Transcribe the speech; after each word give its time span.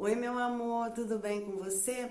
Oi, 0.00 0.14
meu 0.14 0.38
amor, 0.38 0.92
tudo 0.92 1.18
bem 1.18 1.40
com 1.40 1.56
você? 1.56 2.08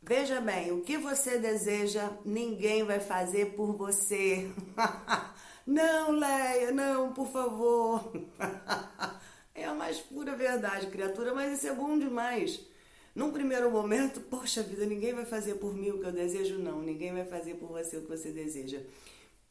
Veja 0.00 0.40
bem, 0.40 0.70
o 0.70 0.82
que 0.82 0.96
você 0.96 1.38
deseja, 1.40 2.08
ninguém 2.24 2.84
vai 2.84 3.00
fazer 3.00 3.46
por 3.56 3.72
você. 3.72 4.48
não, 5.66 6.12
Leia, 6.12 6.70
não, 6.70 7.12
por 7.12 7.26
favor. 7.26 8.12
é 9.56 9.64
a 9.64 9.74
mais 9.74 9.98
pura 9.98 10.36
verdade, 10.36 10.86
criatura, 10.86 11.34
mas 11.34 11.58
isso 11.58 11.66
é 11.66 11.74
bom 11.74 11.98
demais. 11.98 12.64
Num 13.12 13.32
primeiro 13.32 13.68
momento, 13.72 14.20
poxa 14.20 14.62
vida, 14.62 14.86
ninguém 14.86 15.12
vai 15.12 15.24
fazer 15.24 15.54
por 15.54 15.74
mim 15.74 15.90
o 15.90 15.98
que 15.98 16.06
eu 16.06 16.12
desejo, 16.12 16.60
não. 16.60 16.80
Ninguém 16.80 17.12
vai 17.12 17.24
fazer 17.24 17.54
por 17.54 17.70
você 17.70 17.96
o 17.96 18.02
que 18.02 18.08
você 18.08 18.30
deseja. 18.30 18.80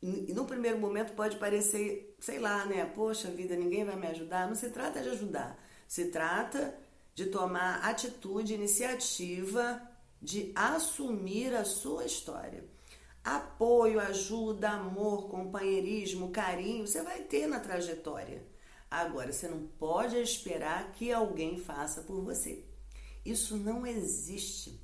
E 0.01 0.31
no 0.33 0.45
primeiro 0.45 0.77
momento 0.79 1.11
pode 1.11 1.35
parecer, 1.35 2.15
sei 2.21 2.39
lá, 2.39 2.63
né? 2.63 2.85
Poxa 2.85 3.29
vida, 3.29 3.53
ninguém 3.57 3.83
vai 3.83 3.97
me 3.97 4.07
ajudar. 4.07 4.47
Não 4.47 4.55
se 4.55 4.69
trata 4.69 5.01
de 5.01 5.09
ajudar. 5.09 5.61
Se 5.89 6.05
trata 6.05 6.73
de 7.19 7.25
tomar 7.25 7.83
atitude, 7.83 8.53
iniciativa 8.53 9.81
de 10.21 10.53
assumir 10.55 11.53
a 11.53 11.65
sua 11.65 12.05
história. 12.05 12.63
Apoio, 13.21 13.99
ajuda, 13.99 14.69
amor, 14.69 15.27
companheirismo, 15.27 16.31
carinho, 16.31 16.87
você 16.87 17.03
vai 17.03 17.23
ter 17.23 17.45
na 17.45 17.59
trajetória. 17.59 18.41
Agora, 18.89 19.33
você 19.33 19.49
não 19.49 19.67
pode 19.77 20.15
esperar 20.15 20.93
que 20.93 21.11
alguém 21.11 21.59
faça 21.59 22.03
por 22.03 22.23
você. 22.23 22.63
Isso 23.25 23.57
não 23.57 23.85
existe. 23.85 24.79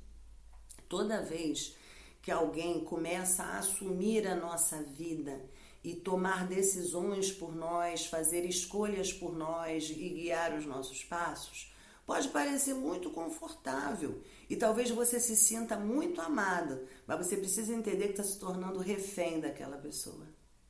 Toda 0.90 1.22
vez 1.22 1.74
que 2.20 2.30
alguém 2.30 2.84
começa 2.84 3.44
a 3.44 3.60
assumir 3.60 4.26
a 4.26 4.36
nossa 4.36 4.82
vida 4.82 5.42
e 5.82 5.94
tomar 5.94 6.46
decisões 6.46 7.32
por 7.32 7.56
nós, 7.56 8.04
fazer 8.04 8.44
escolhas 8.44 9.10
por 9.10 9.34
nós 9.34 9.88
e 9.88 10.08
guiar 10.10 10.52
os 10.52 10.66
nossos 10.66 11.02
passos, 11.02 11.74
pode 12.06 12.28
parecer 12.28 12.72
muito 12.72 13.10
confortável 13.10 14.22
e 14.48 14.54
talvez 14.54 14.90
você 14.90 15.18
se 15.18 15.34
sinta 15.34 15.76
muito 15.76 16.20
amada, 16.20 16.84
mas 17.06 17.18
você 17.18 17.36
precisa 17.36 17.74
entender 17.74 18.06
que 18.06 18.10
está 18.12 18.22
se 18.22 18.38
tornando 18.38 18.78
refém 18.78 19.40
daquela 19.40 19.76
pessoa, 19.76 20.26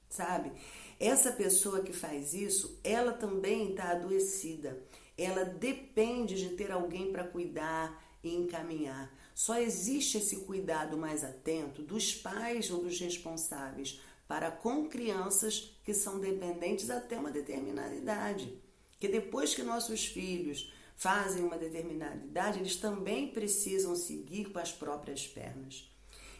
sabe? 0.08 0.50
Essa 0.98 1.30
pessoa 1.30 1.82
que 1.82 1.92
faz 1.92 2.32
isso, 2.32 2.80
ela 2.82 3.12
também 3.12 3.70
está 3.70 3.90
adoecida, 3.90 4.82
ela 5.16 5.44
depende 5.44 6.36
de 6.36 6.56
ter 6.56 6.72
alguém 6.72 7.12
para 7.12 7.24
cuidar 7.24 8.02
e 8.24 8.34
encaminhar. 8.34 9.14
Só 9.34 9.58
existe 9.58 10.16
esse 10.16 10.36
cuidado 10.38 10.96
mais 10.96 11.22
atento 11.22 11.82
dos 11.82 12.14
pais 12.14 12.70
ou 12.70 12.82
dos 12.82 12.98
responsáveis 12.98 14.00
para 14.26 14.50
com 14.50 14.88
crianças 14.88 15.78
que 15.84 15.92
são 15.92 16.18
dependentes 16.18 16.88
até 16.88 17.18
uma 17.18 17.30
determinada 17.30 17.94
idade. 17.94 18.58
Que 18.98 19.08
depois 19.08 19.54
que 19.54 19.62
nossos 19.62 20.06
filhos 20.06 20.72
fazem 20.96 21.44
uma 21.44 21.58
determinada 21.58 22.24
idade, 22.24 22.58
eles 22.58 22.76
também 22.76 23.28
precisam 23.28 23.94
seguir 23.94 24.50
com 24.50 24.58
as 24.58 24.72
próprias 24.72 25.26
pernas. 25.26 25.92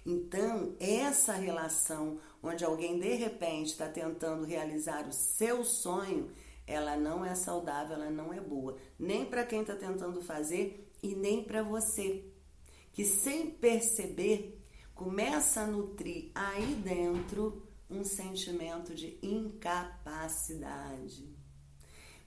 Então, 0.05 0.75
essa 0.79 1.33
relação 1.33 2.19
onde 2.43 2.65
alguém 2.65 2.99
de 2.99 3.15
repente 3.15 3.73
está 3.73 3.89
tentando 3.89 4.45
realizar 4.45 5.07
o 5.07 5.13
seu 5.13 5.65
sonho, 5.65 6.31
ela 6.67 6.97
não 6.97 7.25
é 7.25 7.35
saudável, 7.35 7.97
ela 7.97 8.11
não 8.11 8.33
é 8.33 8.41
boa, 8.41 8.77
nem 8.99 9.25
para 9.25 9.45
quem 9.45 9.61
está 9.61 9.75
tentando 9.75 10.23
fazer 10.23 10.91
e 11.03 11.15
nem 11.15 11.45
para 11.45 11.63
você, 11.63 12.25
que 12.93 13.05
sem 13.05 13.51
perceber 13.51 14.63
começa 14.95 15.61
a 15.61 15.67
nutrir 15.67 16.31
aí 16.35 16.75
dentro 16.77 17.63
um 17.91 18.05
sentimento 18.05 18.95
de 18.95 19.19
incapacidade. 19.23 21.37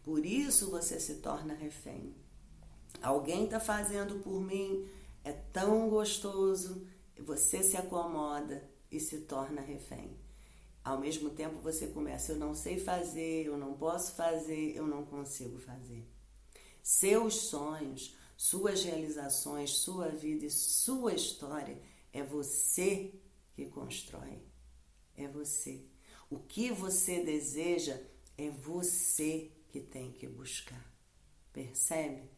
Por 0.04 0.26
isso 0.26 0.70
você 0.70 1.00
se 1.00 1.16
torna 1.16 1.54
refém. 1.54 2.16
Alguém 3.02 3.46
está 3.46 3.60
fazendo 3.60 4.22
por 4.24 4.42
mim, 4.42 4.88
é 5.24 5.32
tão 5.32 5.90
gostoso, 5.90 6.88
você 7.18 7.64
se 7.64 7.78
acomoda 7.78 8.70
e 8.92 9.00
se 9.00 9.20
torna 9.20 9.62
refém. 9.62 10.18
Ao 10.84 11.00
mesmo 11.00 11.30
tempo 11.30 11.60
você 11.60 11.88
começa, 11.88 12.32
eu 12.32 12.38
não 12.38 12.56
sei 12.56 12.80
fazer, 12.80 13.46
eu 13.46 13.58
não 13.58 13.74
posso 13.74 14.14
fazer, 14.16 14.76
eu 14.76 14.88
não 14.88 15.06
consigo 15.06 15.60
fazer. 15.60 16.08
Seus 16.82 17.36
sonhos, 17.36 18.16
suas 18.36 18.84
realizações, 18.84 19.72
sua 19.72 20.10
vida 20.10 20.46
e 20.46 20.50
sua 20.50 21.14
história 21.14 21.80
é 22.12 22.24
você 22.24 23.14
que 23.54 23.66
constrói. 23.66 24.42
É 25.16 25.28
você. 25.28 25.86
O 26.30 26.40
que 26.40 26.72
você 26.72 27.24
deseja 27.24 28.00
é 28.38 28.50
você 28.50 29.52
que 29.72 29.80
tem 29.80 30.12
que 30.12 30.28
buscar. 30.28 30.86
Percebe? 31.54 32.30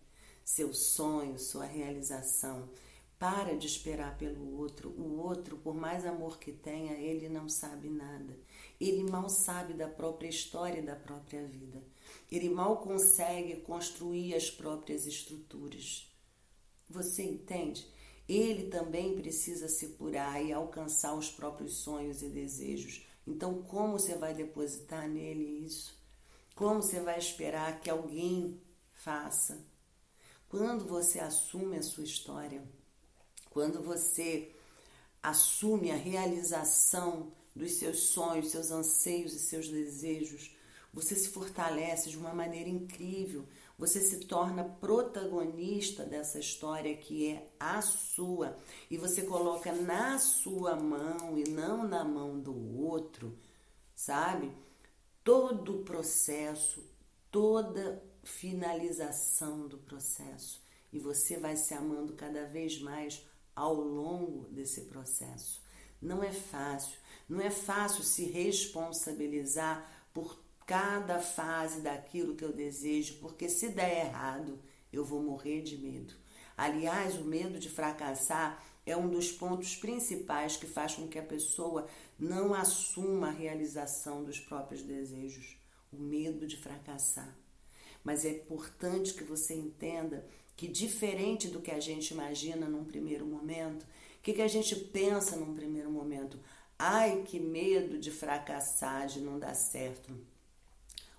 Seu 0.43 0.73
sonho, 0.73 1.37
sua 1.37 1.65
realização. 1.65 2.69
Para 3.17 3.55
de 3.55 3.67
esperar 3.67 4.17
pelo 4.17 4.57
outro. 4.57 4.89
O 4.89 5.19
outro, 5.19 5.55
por 5.57 5.75
mais 5.75 6.05
amor 6.05 6.39
que 6.39 6.51
tenha, 6.51 6.93
ele 6.93 7.29
não 7.29 7.47
sabe 7.47 7.87
nada. 7.87 8.35
Ele 8.79 9.03
mal 9.03 9.29
sabe 9.29 9.73
da 9.73 9.87
própria 9.87 10.27
história 10.27 10.79
e 10.79 10.85
da 10.85 10.95
própria 10.95 11.45
vida. 11.45 11.83
Ele 12.31 12.49
mal 12.49 12.77
consegue 12.77 13.57
construir 13.57 14.33
as 14.33 14.49
próprias 14.49 15.05
estruturas. 15.05 16.11
Você 16.89 17.23
entende? 17.23 17.87
Ele 18.27 18.69
também 18.69 19.15
precisa 19.15 19.67
se 19.67 19.89
curar 19.89 20.43
e 20.43 20.51
alcançar 20.51 21.13
os 21.13 21.29
próprios 21.29 21.75
sonhos 21.75 22.23
e 22.23 22.29
desejos. 22.29 23.05
Então, 23.27 23.61
como 23.63 23.99
você 23.99 24.15
vai 24.15 24.33
depositar 24.33 25.07
nele 25.07 25.43
isso? 25.43 26.00
Como 26.55 26.81
você 26.81 26.99
vai 26.99 27.17
esperar 27.17 27.79
que 27.79 27.89
alguém 27.89 28.61
faça? 28.93 29.59
Quando 30.49 30.85
você 30.85 31.19
assume 31.19 31.77
a 31.77 31.83
sua 31.83 32.03
história, 32.03 32.63
quando 33.49 33.81
você 33.81 34.53
assume 35.23 35.91
a 35.91 35.95
realização 35.95 37.31
dos 37.55 37.73
seus 37.73 38.09
sonhos, 38.09 38.51
seus 38.51 38.71
anseios 38.71 39.33
e 39.33 39.39
seus 39.39 39.69
desejos, 39.69 40.55
você 40.93 41.15
se 41.15 41.29
fortalece 41.29 42.09
de 42.09 42.17
uma 42.17 42.33
maneira 42.33 42.69
incrível. 42.69 43.47
Você 43.77 44.01
se 44.01 44.25
torna 44.25 44.63
protagonista 44.63 46.03
dessa 46.03 46.37
história 46.37 46.95
que 46.97 47.29
é 47.29 47.47
a 47.59 47.81
sua 47.81 48.57
e 48.89 48.97
você 48.97 49.23
coloca 49.23 49.71
na 49.71 50.19
sua 50.19 50.75
mão 50.75 51.37
e 51.37 51.49
não 51.49 51.87
na 51.87 52.03
mão 52.03 52.39
do 52.39 52.53
outro, 52.79 53.37
sabe? 53.95 54.51
Todo 55.23 55.79
o 55.79 55.83
processo, 55.83 56.83
toda 57.29 58.03
finalização 58.23 59.67
do 59.67 59.77
processo 59.77 60.61
e 60.91 60.99
você 60.99 61.37
vai 61.37 61.55
se 61.55 61.73
amando 61.73 62.13
cada 62.13 62.45
vez 62.45 62.79
mais 62.79 63.25
ao 63.55 63.75
longo 63.75 64.47
desse 64.49 64.81
processo. 64.81 65.61
Não 66.01 66.23
é 66.23 66.31
fácil, 66.31 66.97
não 67.29 67.39
é 67.39 67.49
fácil 67.49 68.03
se 68.03 68.25
responsabilizar 68.25 70.07
por 70.13 70.41
cada 70.65 71.19
fase 71.19 71.81
daquilo 71.81 72.35
que 72.35 72.43
eu 72.43 72.53
desejo, 72.53 73.19
porque 73.19 73.47
se 73.49 73.69
der 73.69 74.07
errado, 74.07 74.59
eu 74.91 75.05
vou 75.05 75.21
morrer 75.21 75.61
de 75.61 75.77
medo. 75.77 76.13
Aliás, 76.61 77.17
o 77.17 77.23
medo 77.23 77.57
de 77.57 77.71
fracassar 77.71 78.63
é 78.85 78.95
um 78.95 79.09
dos 79.09 79.31
pontos 79.31 79.75
principais 79.75 80.55
que 80.55 80.67
faz 80.67 80.93
com 80.93 81.07
que 81.07 81.17
a 81.17 81.23
pessoa 81.23 81.87
não 82.19 82.53
assuma 82.53 83.29
a 83.29 83.31
realização 83.31 84.23
dos 84.23 84.39
próprios 84.39 84.83
desejos. 84.83 85.57
O 85.91 85.97
medo 85.97 86.45
de 86.45 86.57
fracassar. 86.57 87.35
Mas 88.03 88.25
é 88.25 88.29
importante 88.29 89.15
que 89.15 89.23
você 89.23 89.55
entenda 89.55 90.23
que, 90.55 90.67
diferente 90.67 91.47
do 91.47 91.61
que 91.61 91.71
a 91.71 91.79
gente 91.79 92.11
imagina 92.11 92.69
num 92.69 92.85
primeiro 92.85 93.25
momento, 93.25 93.81
o 93.81 94.21
que, 94.21 94.31
que 94.31 94.41
a 94.43 94.47
gente 94.47 94.75
pensa 94.75 95.35
num 95.35 95.55
primeiro 95.55 95.89
momento? 95.89 96.39
Ai, 96.77 97.23
que 97.23 97.39
medo 97.39 97.97
de 97.97 98.11
fracassar, 98.11 99.07
de 99.07 99.19
não 99.19 99.39
dar 99.39 99.55
certo. 99.55 100.15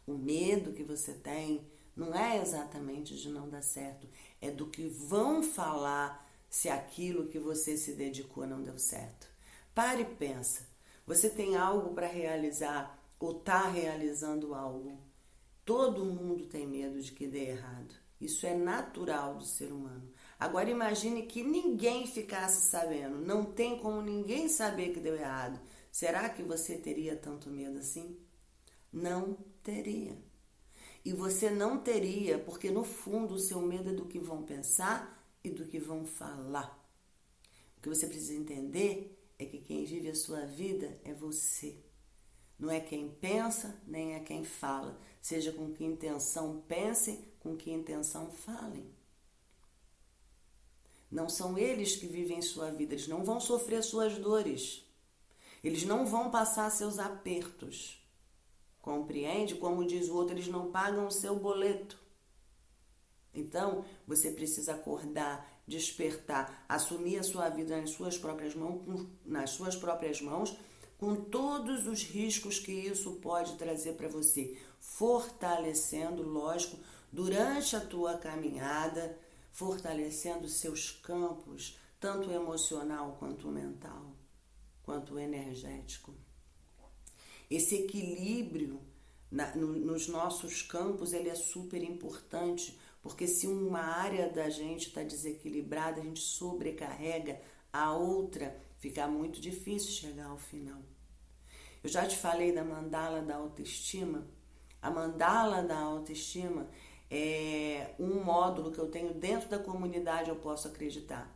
O 0.06 0.14
medo 0.14 0.72
que 0.72 0.84
você 0.84 1.12
tem 1.12 1.66
não 1.96 2.14
é 2.14 2.40
exatamente 2.40 3.16
de 3.16 3.28
não 3.28 3.48
dar 3.48 3.62
certo, 3.62 4.08
é 4.40 4.50
do 4.50 4.66
que 4.66 4.88
vão 4.88 5.42
falar 5.42 6.28
se 6.48 6.68
aquilo 6.68 7.28
que 7.28 7.38
você 7.38 7.76
se 7.76 7.92
dedicou 7.92 8.46
não 8.46 8.62
deu 8.62 8.78
certo. 8.78 9.26
Pare 9.74 10.02
e 10.02 10.04
pensa. 10.04 10.66
Você 11.06 11.28
tem 11.28 11.56
algo 11.56 11.94
para 11.94 12.06
realizar 12.06 12.98
ou 13.18 13.38
está 13.38 13.68
realizando 13.68 14.54
algo. 14.54 14.98
Todo 15.64 16.04
mundo 16.04 16.46
tem 16.46 16.66
medo 16.66 17.00
de 17.00 17.12
que 17.12 17.26
dê 17.26 17.50
errado. 17.50 17.94
Isso 18.20 18.46
é 18.46 18.54
natural 18.54 19.36
do 19.36 19.44
ser 19.44 19.72
humano. 19.72 20.12
Agora 20.38 20.70
imagine 20.70 21.22
que 21.22 21.42
ninguém 21.42 22.06
ficasse 22.06 22.68
sabendo. 22.68 23.18
Não 23.18 23.44
tem 23.44 23.78
como 23.78 24.00
ninguém 24.00 24.48
saber 24.48 24.92
que 24.92 25.00
deu 25.00 25.16
errado. 25.16 25.60
Será 25.90 26.28
que 26.28 26.42
você 26.42 26.76
teria 26.76 27.16
tanto 27.16 27.50
medo 27.50 27.78
assim? 27.78 28.16
Não 28.92 29.36
teria. 29.62 30.16
E 31.04 31.12
você 31.12 31.50
não 31.50 31.78
teria, 31.78 32.38
porque 32.38 32.70
no 32.70 32.84
fundo 32.84 33.34
o 33.34 33.38
seu 33.38 33.60
medo 33.60 33.90
é 33.90 33.92
do 33.92 34.06
que 34.06 34.18
vão 34.18 34.42
pensar 34.42 35.26
e 35.42 35.50
do 35.50 35.64
que 35.64 35.78
vão 35.78 36.04
falar. 36.04 36.78
O 37.76 37.80
que 37.80 37.88
você 37.88 38.06
precisa 38.06 38.34
entender 38.34 39.18
é 39.38 39.44
que 39.44 39.58
quem 39.58 39.84
vive 39.84 40.08
a 40.08 40.14
sua 40.14 40.46
vida 40.46 41.00
é 41.04 41.12
você. 41.12 41.76
Não 42.58 42.70
é 42.70 42.78
quem 42.78 43.08
pensa, 43.08 43.80
nem 43.86 44.14
é 44.14 44.20
quem 44.20 44.44
fala. 44.44 45.00
Seja 45.20 45.52
com 45.52 45.72
que 45.72 45.84
intenção 45.84 46.62
pensem, 46.68 47.24
com 47.40 47.56
que 47.56 47.72
intenção 47.72 48.30
falem. 48.30 48.88
Não 51.10 51.28
são 51.28 51.58
eles 51.58 51.96
que 51.96 52.06
vivem 52.06 52.40
sua 52.40 52.70
vida, 52.70 52.94
eles 52.94 53.08
não 53.08 53.24
vão 53.24 53.40
sofrer 53.40 53.82
suas 53.82 54.16
dores. 54.16 54.84
Eles 55.62 55.84
não 55.84 56.06
vão 56.06 56.30
passar 56.30 56.70
seus 56.70 56.98
apertos. 56.98 58.01
Compreende? 58.82 59.54
Como 59.54 59.86
diz 59.86 60.08
o 60.08 60.16
outro, 60.16 60.34
eles 60.34 60.48
não 60.48 60.72
pagam 60.72 61.06
o 61.06 61.10
seu 61.10 61.36
boleto. 61.36 61.96
Então, 63.32 63.84
você 64.06 64.32
precisa 64.32 64.74
acordar, 64.74 65.48
despertar, 65.66 66.66
assumir 66.68 67.18
a 67.18 67.22
sua 67.22 67.48
vida 67.48 67.80
nas 67.80 67.90
suas 67.90 68.18
próprias 68.18 68.54
mãos, 68.54 69.06
nas 69.24 69.50
suas 69.50 69.76
próprias 69.76 70.20
mãos, 70.20 70.54
com 70.98 71.14
todos 71.14 71.86
os 71.86 72.02
riscos 72.02 72.58
que 72.58 72.72
isso 72.72 73.12
pode 73.12 73.56
trazer 73.56 73.94
para 73.94 74.08
você, 74.08 74.58
fortalecendo, 74.80 76.22
lógico, 76.22 76.76
durante 77.10 77.76
a 77.76 77.80
tua 77.80 78.18
caminhada, 78.18 79.16
fortalecendo 79.52 80.48
seus 80.48 80.90
campos, 80.90 81.78
tanto 82.00 82.30
emocional 82.30 83.16
quanto 83.18 83.48
mental, 83.48 84.12
quanto 84.82 85.18
energético. 85.18 86.14
Esse 87.54 87.74
equilíbrio 87.74 88.80
na, 89.30 89.54
no, 89.54 89.74
nos 89.74 90.08
nossos 90.08 90.62
campos 90.62 91.12
ele 91.12 91.28
é 91.28 91.34
super 91.34 91.82
importante 91.82 92.78
porque 93.02 93.26
se 93.26 93.46
uma 93.46 93.80
área 93.80 94.30
da 94.30 94.48
gente 94.48 94.88
está 94.88 95.02
desequilibrada, 95.02 96.00
a 96.00 96.04
gente 96.04 96.20
sobrecarrega 96.20 97.38
a 97.70 97.92
outra, 97.92 98.56
fica 98.78 99.06
muito 99.06 99.38
difícil 99.38 99.90
chegar 99.90 100.28
ao 100.28 100.38
final. 100.38 100.80
Eu 101.84 101.90
já 101.90 102.06
te 102.06 102.16
falei 102.16 102.52
da 102.52 102.64
mandala 102.64 103.20
da 103.20 103.36
autoestima. 103.36 104.26
A 104.80 104.90
mandala 104.90 105.62
da 105.62 105.78
autoestima 105.78 106.70
é 107.10 107.94
um 107.98 108.24
módulo 108.24 108.72
que 108.72 108.78
eu 108.78 108.88
tenho 108.88 109.12
dentro 109.12 109.50
da 109.50 109.58
comunidade 109.58 110.30
Eu 110.30 110.36
Posso 110.36 110.68
Acreditar. 110.68 111.30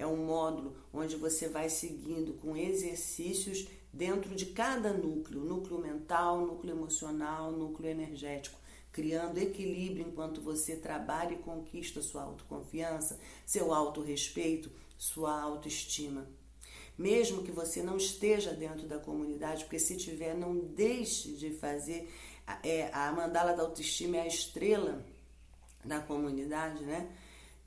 É 0.00 0.06
um 0.06 0.16
módulo 0.16 0.74
onde 0.94 1.14
você 1.16 1.46
vai 1.46 1.68
seguindo 1.68 2.32
com 2.40 2.56
exercícios 2.56 3.68
dentro 3.92 4.34
de 4.34 4.46
cada 4.46 4.94
núcleo, 4.94 5.44
núcleo 5.44 5.78
mental, 5.78 6.46
núcleo 6.46 6.74
emocional, 6.74 7.52
núcleo 7.52 7.90
energético 7.90 8.58
criando 8.92 9.38
equilíbrio 9.38 10.06
enquanto 10.08 10.40
você 10.40 10.74
trabalha 10.74 11.34
e 11.34 11.38
conquista 11.38 12.02
sua 12.02 12.22
autoconfiança, 12.22 13.20
seu 13.46 13.72
autorrespeito, 13.72 14.70
sua 14.98 15.40
autoestima. 15.40 16.26
Mesmo 16.98 17.42
que 17.42 17.52
você 17.52 17.82
não 17.82 17.96
esteja 17.96 18.52
dentro 18.52 18.86
da 18.86 18.98
comunidade, 18.98 19.64
porque 19.64 19.78
se 19.78 19.96
tiver, 19.96 20.34
não 20.34 20.58
deixe 20.58 21.32
de 21.32 21.50
fazer. 21.50 22.10
É, 22.62 22.90
a 22.92 23.12
mandala 23.12 23.52
da 23.52 23.62
autoestima 23.62 24.16
é 24.16 24.22
a 24.22 24.26
estrela 24.26 25.04
da 25.84 26.00
comunidade, 26.00 26.84
né? 26.84 27.08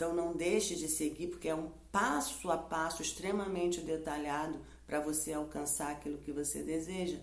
Então 0.03 0.13
não 0.13 0.33
deixe 0.33 0.75
de 0.75 0.89
seguir, 0.89 1.27
porque 1.27 1.47
é 1.47 1.55
um 1.55 1.71
passo 1.89 2.51
a 2.51 2.57
passo 2.57 3.01
extremamente 3.01 3.79
detalhado 3.79 4.59
para 4.85 5.00
você 5.00 5.31
alcançar 5.31 5.91
aquilo 5.91 6.17
que 6.17 6.33
você 6.33 6.61
deseja. 6.61 7.19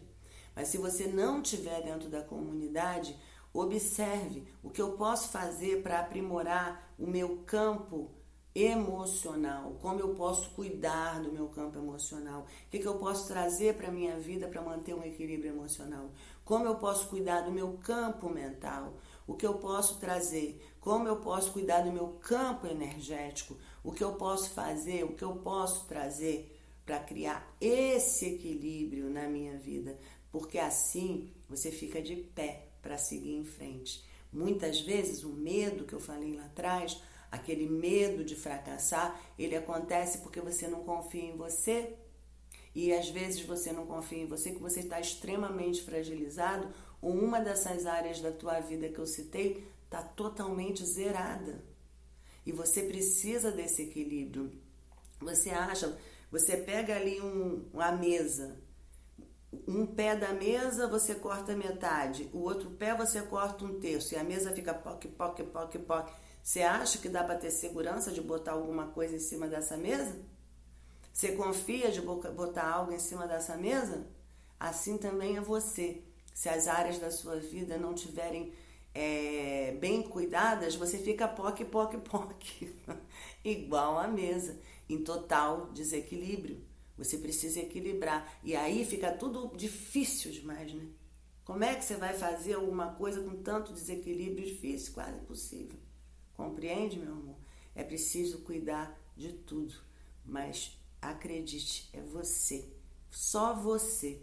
Mas 0.57 0.69
se 0.69 0.79
você 0.79 1.07
não 1.07 1.43
estiver 1.43 1.83
dentro 1.83 2.09
da 2.09 2.23
comunidade, 2.23 3.15
Observe 3.53 4.47
o 4.63 4.71
que 4.71 4.81
eu 4.81 4.93
posso 4.93 5.31
fazer 5.31 5.83
para 5.83 5.99
aprimorar 5.99 6.89
o 6.97 7.05
meu 7.05 7.39
campo 7.39 8.09
emocional, 8.55 9.77
como 9.81 9.99
eu 9.99 10.15
posso 10.15 10.51
cuidar 10.51 11.21
do 11.21 11.33
meu 11.33 11.49
campo 11.49 11.77
emocional, 11.77 12.43
o 12.43 12.71
que, 12.71 12.79
que 12.79 12.87
eu 12.87 12.95
posso 12.95 13.27
trazer 13.27 13.75
para 13.75 13.89
a 13.89 13.93
minha 13.93 14.19
vida 14.21 14.47
para 14.47 14.63
manter 14.63 14.95
um 14.95 15.03
equilíbrio 15.03 15.51
emocional, 15.51 16.11
como 16.45 16.65
eu 16.65 16.77
posso 16.77 17.09
cuidar 17.09 17.41
do 17.41 17.51
meu 17.51 17.77
campo 17.83 18.29
mental, 18.29 18.95
o 19.27 19.35
que 19.35 19.47
eu 19.47 19.55
posso 19.55 19.99
trazer, 19.99 20.61
como 20.81 21.07
eu 21.07 21.17
posso 21.17 21.53
cuidar 21.53 21.83
do 21.83 21.93
meu 21.93 22.09
campo 22.21 22.67
energético, 22.67 23.57
o 23.85 23.93
que 23.93 24.03
eu 24.03 24.15
posso 24.15 24.51
fazer, 24.51 25.05
o 25.05 25.15
que 25.15 25.25
eu 25.25 25.37
posso 25.37 25.87
trazer 25.87 26.59
para 26.85 26.99
criar 26.99 27.57
esse 27.61 28.27
equilíbrio 28.27 29.09
na 29.09 29.29
minha 29.29 29.57
vida, 29.59 29.99
porque 30.33 30.59
assim 30.59 31.31
você 31.49 31.71
fica 31.71 32.03
de 32.03 32.17
pé 32.17 32.69
para 32.83 32.99
seguir 32.99 33.37
em 33.37 33.45
frente. 33.45 34.05
Muitas 34.33 34.81
vezes 34.81 35.25
o 35.25 35.29
medo 35.29 35.85
que 35.85 35.93
eu 35.93 36.01
falei 36.01 36.37
lá 36.37 36.47
atrás, 36.47 37.01
aquele 37.31 37.69
medo 37.69 38.25
de 38.25 38.35
fracassar, 38.35 39.21
ele 39.39 39.57
acontece 39.57 40.19
porque 40.19 40.41
você 40.41 40.67
não 40.69 40.85
confia 40.85 41.25
em 41.25 41.37
você. 41.37 41.95
E 42.75 42.93
às 42.93 43.09
vezes 43.09 43.41
você 43.43 43.73
não 43.73 43.87
confia 43.87 44.23
em 44.23 44.27
você, 44.27 44.53
que 44.53 44.61
você 44.61 44.81
está 44.81 45.01
extremamente 45.01 45.83
fragilizado, 45.83 46.69
ou 47.03 47.13
uma 47.13 47.41
dessas 47.41 47.87
áreas 47.87 48.21
da 48.21 48.31
tua 48.31 48.61
vida 48.61 48.89
que 48.89 48.99
eu 48.99 49.07
citei 49.07 49.67
está 49.85 50.03
totalmente 50.03 50.85
zerada. 50.85 51.65
E 52.47 52.53
você 52.53 52.83
precisa 52.83 53.51
desse 53.51 53.83
equilíbrio. 53.83 54.53
Você 55.21 55.51
acha, 55.51 55.99
você 56.31 56.57
pega 56.57 56.97
ali 56.97 57.21
um, 57.21 57.69
uma 57.73 57.93
mesa, 57.93 58.57
um 59.67 59.85
pé 59.85 60.15
da 60.15 60.33
mesa 60.33 60.87
você 60.87 61.15
corta 61.15 61.57
metade, 61.57 62.31
o 62.33 62.39
outro 62.39 62.71
pé 62.71 62.95
você 62.95 63.21
corta 63.23 63.65
um 63.65 63.81
terço 63.81 64.15
e 64.15 64.17
a 64.17 64.25
mesa 64.25 64.53
fica 64.53 64.73
poc, 64.73 65.05
poc, 65.09 65.43
poc, 65.43 65.79
poc. 65.79 66.13
Você 66.43 66.63
acha 66.63 66.99
que 66.99 67.09
dá 67.09 67.23
para 67.23 67.37
ter 67.37 67.51
segurança 67.51 68.11
de 68.11 68.21
botar 68.21 68.53
alguma 68.53 68.87
coisa 68.89 69.17
em 69.17 69.21
cima 69.21 69.47
dessa 69.47 69.77
mesa? 69.77 70.17
Você 71.21 71.33
confia 71.33 71.91
de 71.91 72.01
botar 72.01 72.67
algo 72.67 72.93
em 72.93 72.99
cima 72.99 73.29
dessa 73.29 73.55
mesa? 73.55 74.07
Assim 74.59 74.97
também 74.97 75.37
é 75.37 75.41
você. 75.43 76.03
Se 76.33 76.49
as 76.49 76.67
áreas 76.67 76.99
da 76.99 77.11
sua 77.11 77.37
vida 77.37 77.77
não 77.77 77.93
tiverem 77.93 78.55
é, 78.95 79.77
bem 79.79 80.01
cuidadas, 80.03 80.77
você 80.77 80.97
fica 80.97 81.29
poc, 81.29 81.63
poc, 81.67 81.95
poc, 82.09 82.43
igual 83.45 83.99
a 83.99 84.09
mesa, 84.09 84.59
em 84.89 85.05
total 85.05 85.71
desequilíbrio. 85.75 86.65
Você 86.97 87.19
precisa 87.19 87.61
equilibrar. 87.61 88.41
E 88.43 88.57
aí 88.57 88.83
fica 88.87 89.13
tudo 89.13 89.55
difícil 89.55 90.33
demais, 90.33 90.73
né? 90.73 90.87
Como 91.45 91.63
é 91.63 91.75
que 91.75 91.85
você 91.85 91.97
vai 91.97 92.15
fazer 92.15 92.55
alguma 92.55 92.95
coisa 92.95 93.21
com 93.21 93.43
tanto 93.43 93.75
desequilíbrio 93.75 94.47
difícil? 94.47 94.95
Quase 94.95 95.19
impossível. 95.19 95.79
Compreende, 96.33 96.99
meu 96.99 97.13
amor? 97.13 97.37
É 97.75 97.85
preciso 97.85 98.39
cuidar 98.39 98.99
de 99.15 99.35
tudo. 99.35 99.75
Mas 100.25 100.80
acredite, 101.01 101.89
é 101.93 102.01
você, 102.01 102.69
só 103.11 103.55
você 103.55 104.23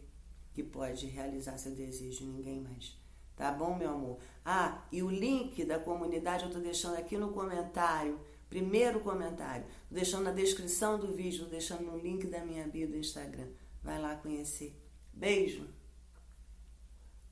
que 0.53 0.63
pode 0.63 1.05
realizar 1.07 1.57
seu 1.57 1.75
desejo, 1.75 2.25
ninguém 2.25 2.61
mais. 2.61 2.97
Tá 3.35 3.51
bom, 3.51 3.75
meu 3.75 3.89
amor? 3.89 4.17
Ah, 4.43 4.83
e 4.91 5.03
o 5.03 5.09
link 5.09 5.63
da 5.65 5.79
comunidade 5.79 6.45
eu 6.45 6.51
tô 6.51 6.59
deixando 6.59 6.97
aqui 6.97 7.17
no 7.17 7.31
comentário 7.31 8.19
Primeiro 8.49 9.01
comentário, 9.01 9.65
deixando 9.91 10.23
na 10.23 10.31
descrição 10.31 10.97
do 10.97 11.13
vídeo, 11.13 11.45
deixando 11.47 11.83
no 11.83 11.97
link 11.97 12.25
da 12.27 12.45
minha 12.45 12.65
bio 12.65 12.87
do 12.87 12.97
Instagram. 12.97 13.49
Vai 13.83 13.99
lá 14.01 14.15
conhecer. 14.15 14.73
Beijo. 15.13 15.67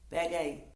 Pega 0.10 0.38
aí. 0.38 0.68